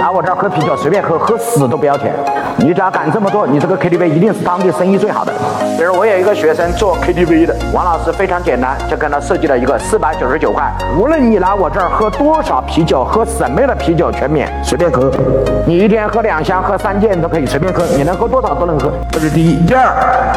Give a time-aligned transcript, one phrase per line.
[0.00, 2.10] 来我这儿喝啤酒随便喝，喝死都不要钱。
[2.56, 5.32] 你只要敢这么做，你这个 KTV 一定是当地生意最好的。
[5.76, 15.12] 比如我有一个学生做 KTV 的，王老师非常简单，就跟他设计了一个四百九十九块，无论你来我这儿喝多少啤酒，喝什么样的啤酒全免，随便喝。
[15.66, 19.66] 你一天喝两箱，喝三件都可以随便喝，你能喝多少都能喝，这是第一。
[19.66, 19.92] 第二，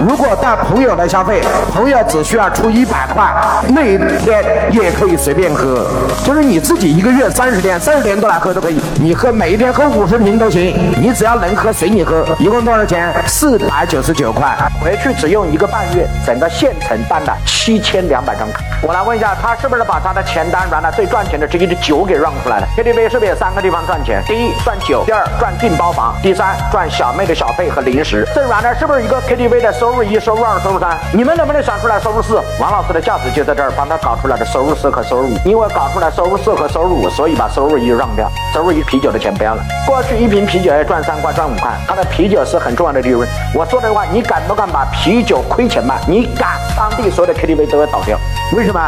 [0.06, 1.42] 如果带朋友来消费，
[1.72, 3.34] 朋友只需要出一百块，
[3.70, 5.86] 那一天也可以随便喝，
[6.26, 12.26] 就是你自己一个月三十天，三十天都来喝都可以，你喝每一天喝五十瓶都行，你只要能喝随你喝。
[12.40, 13.14] 一共多少钱？
[13.28, 18.64] 四百九十九块，回去只用一个半月，整个县城办了七千两百张卡。
[18.82, 24.24] 我来问一下，他是不是把他的钱单原来最赚钱的之一的酒给让出来了？KTV 是不是有三个地方赚钱？
[24.26, 28.28] 第一赚酒，第二赚订包房，第三赚小妹的小费和零食。
[28.34, 30.98] 这软件是不是一个 KTV 的收入一、收入二、收入三？
[31.14, 32.42] 你们能不能想出来收入四？
[32.60, 35.38] 王老师的价值就在这儿，帮他搞出来的收入四和收入五。
[35.46, 39.64] 因为搞出来收入四和收入五，所以把收入一让掉，收入一啤酒的钱不要了。
[39.86, 43.28] 过去一瓶啤酒要赚三块，赚五块，他的啤酒是很重要的利润。
[43.54, 46.00] 我说的话，你敢不敢把啤酒亏钱卖？
[46.08, 48.18] 你敢，当地所有的 KTV 都要倒掉。
[48.56, 48.80] 为什么？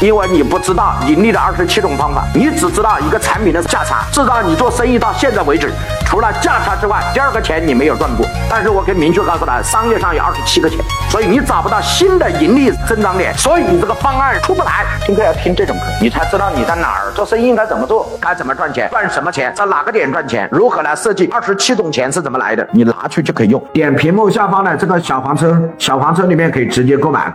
[0.00, 4.06] 因为你不知道盈利的二十七种方法，你只知道一个产品的价差。
[4.12, 5.72] 至少你做生意到现在为止，
[6.06, 8.24] 除了价差之外，第二个钱你没有赚过。
[8.48, 10.78] 但是我可以明确告诉他，商业上有二十七个钱，
[11.10, 14.86] 所以你找不到新的盈利增长点，所以你这个方案出不来。
[15.04, 23.60] 听课要听这种课，你才知道你在哪儿做生意应该怎么做，该怎么赚钱，赚什么钱，在哪个点赚钱，如何来设计二十七种钱是怎么来的，你拿去就可以用。
[23.72, 27.34] 点屏幕下方的这个小黄车，小黄车里面可以直接购买。